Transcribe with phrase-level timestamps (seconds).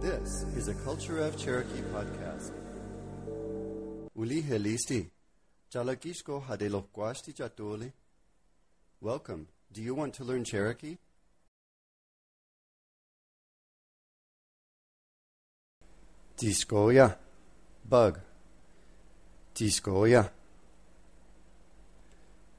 [0.00, 2.52] This is a Culture of Cherokee podcast.
[4.16, 5.10] Uli helisti,
[5.70, 7.92] chalakishko hadelokwashi chatuli.
[9.02, 9.48] Welcome.
[9.70, 10.96] Do you want to learn Cherokee?
[16.38, 17.16] Discoya,
[17.84, 18.20] bug.
[19.54, 20.30] Discoya.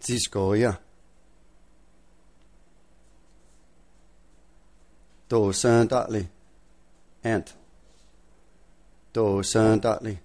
[0.00, 0.78] Discoya.
[5.30, 6.28] Do san datli.
[7.24, 7.56] Ant.
[9.14, 10.18] Do san datli.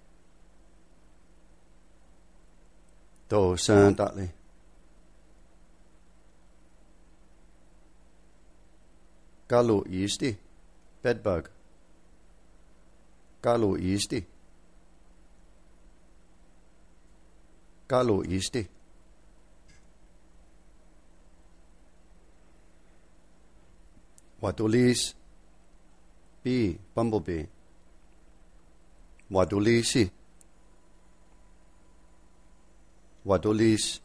[3.30, 4.30] Do san datli.
[9.50, 10.38] Galu isti.
[11.04, 11.50] Bedbug.
[13.42, 14.28] Galu isti.
[17.88, 18.70] Galu isti.
[24.42, 25.16] Watulis.
[26.48, 27.46] Bee, bumblebee.
[29.30, 30.10] Wadulisi.
[33.26, 34.00] Wadulis.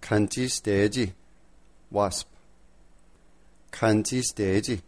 [0.00, 1.12] Kanti stage.
[1.90, 2.28] Wasp.
[3.72, 4.80] Kanti stage.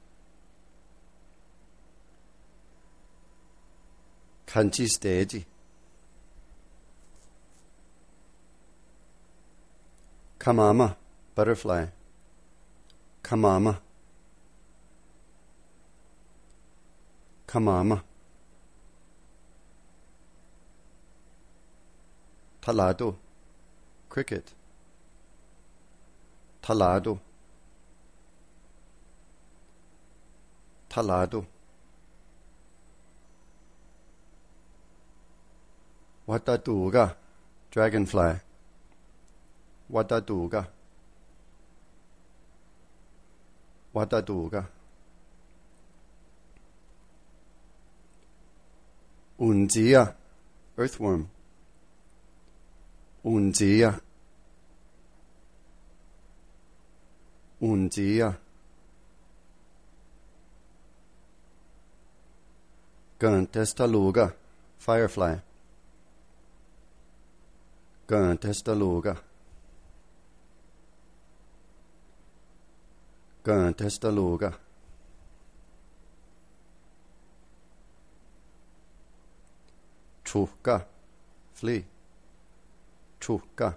[4.46, 5.44] Kanti stage.
[10.38, 10.94] Kamama,
[11.34, 11.86] butterfly.
[13.32, 13.80] Kamama.
[17.46, 18.02] Kamama.
[22.60, 23.16] Talado.
[24.10, 24.52] Cricket.
[26.60, 27.18] Talado.
[30.90, 31.46] Talado.
[36.26, 37.16] Watatuga.
[37.70, 38.40] Dragonfly.
[43.94, 44.58] Watatuga.
[44.58, 44.82] Watatuga.
[49.38, 50.14] Unzia.
[50.78, 51.26] Earthworm.
[53.24, 54.00] Unzia.
[57.60, 58.38] Unzia.
[63.18, 64.32] Gantestaluga.
[64.78, 65.36] Firefly.
[68.06, 69.31] Gantestaluga.
[73.42, 74.52] Kan testa låga.
[80.24, 80.80] Tjoka.
[81.52, 81.84] Fly.
[83.20, 83.72] Tjoka.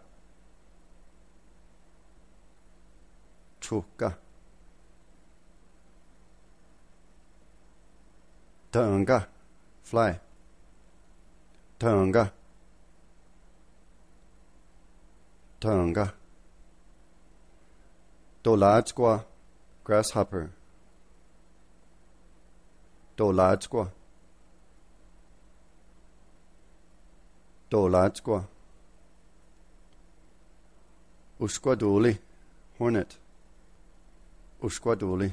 [3.59, 4.14] Tjoka.
[8.72, 9.22] Tunga.
[9.84, 10.14] Fly.
[11.78, 12.28] Tunga.
[15.59, 16.09] Tönga.
[18.42, 19.34] Dolatskwa.
[19.85, 20.50] Grasshopper.
[23.16, 23.91] Doladzqua.
[27.69, 28.47] Doladzqua.
[31.40, 32.18] Usquaduli.
[32.79, 33.18] Hornet.
[34.63, 35.31] Usquaduli.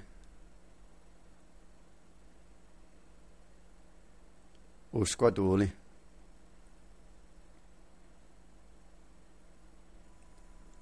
[4.93, 5.73] Usquaduli.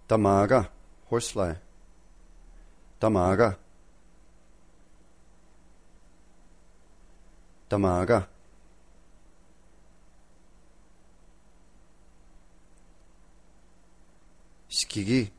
[0.09, 0.69] Damaga.
[1.09, 1.55] Horsefly.
[3.01, 3.60] Damaga.
[7.71, 8.27] Damaga.
[14.69, 15.31] Skigi.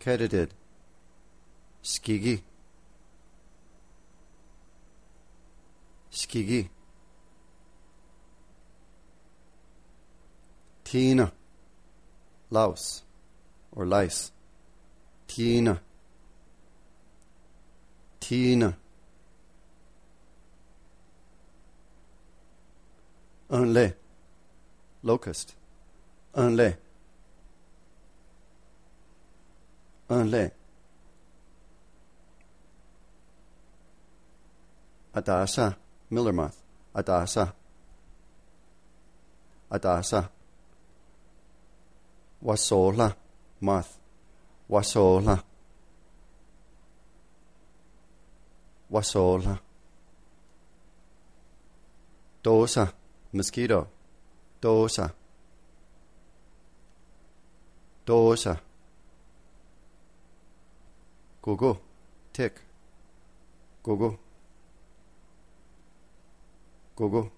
[0.00, 0.50] Katydid.
[1.82, 2.42] Skigi.
[6.10, 6.68] Skigi.
[10.84, 11.32] Tina.
[12.50, 13.02] Louse.
[13.70, 14.32] Or lice.
[15.28, 15.80] Tina.
[18.18, 18.81] Tina.
[23.52, 23.96] Unle.
[25.02, 25.54] Locust.
[26.36, 26.78] Unle.
[30.08, 30.50] Unle.
[35.14, 35.72] Adasa.
[36.10, 36.56] Miller moth.
[36.94, 37.52] Adasa.
[39.70, 40.30] Adasa.
[42.42, 43.16] Wasola.
[43.60, 43.98] Moth.
[44.70, 45.38] Wasola.
[48.90, 49.56] Wasola.
[52.42, 53.01] Dosa.
[53.32, 53.88] Mosquito.
[54.60, 55.14] Dosa.
[58.04, 58.60] Dosa.
[61.40, 61.80] Gogo.
[62.32, 62.60] Tick.
[63.82, 64.18] Gogo.
[66.94, 67.32] Gogo.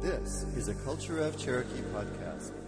[0.00, 2.65] This is a Culture of Cherokee podcast.